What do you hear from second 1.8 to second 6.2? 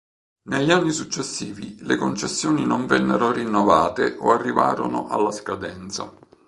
le concessioni non vennero rinnovate o arrivarono alla scadenza.